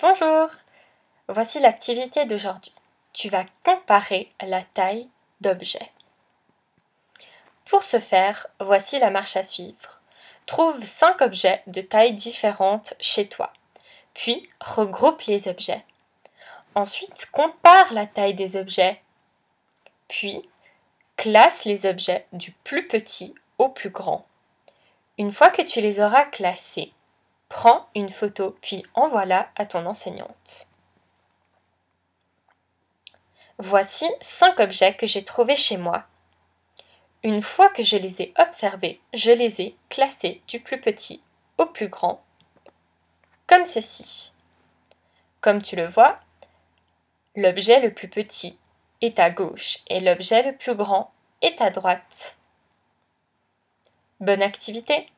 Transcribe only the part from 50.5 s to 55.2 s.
plus grand est à droite. Bonne activité